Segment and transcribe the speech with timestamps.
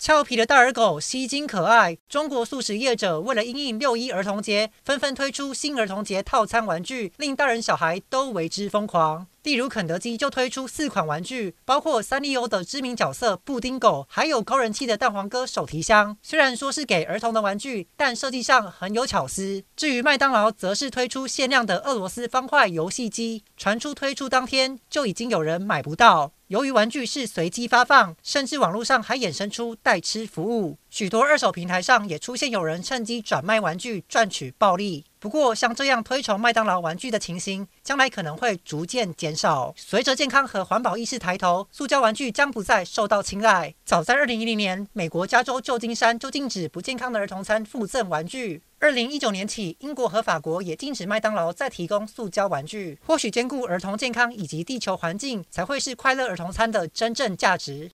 [0.00, 9.26] 俏皮的大耳狗吸睛可爱，中国速食业者为了因应六一儿童节，纷纷推出新儿童节套餐玩具，令大人小孩都为之疯狂。
[9.42, 16.16] 例如，肯德基就推出四款玩具，包括三丽鸥的知名角色布丁狗，还有高人气的蛋黄哥手提箱。
[16.22, 19.62] 虽然说是给儿童的玩具，但设计上很有巧思。
[19.76, 26.32] 至于麦当劳，则是推出限量的俄罗斯方块游戏机，传出推出当天就已经有人买不到。
[26.50, 35.04] 由于玩具是随机发放，甚至网络上还衍生出代吃服务，许多二手平台上也出现有人趁机转卖玩具赚取暴利。
[35.20, 39.74] 不过，像这样推崇麦当劳玩具的情形，将来可能会逐渐减少。
[39.76, 43.74] 随着健康和环保意识抬头，塑胶玩具将不再受到青睐。
[43.84, 48.62] 早在2010年，美国加州旧金山就禁止不健康的儿童餐附赠玩具。
[48.80, 52.98] 2019年起，英国和法国也禁止麦当劳再提供塑胶玩具。
[53.04, 57.88] 或许兼顾儿童健康以及地球环境，才会是快乐儿童餐的真正价值。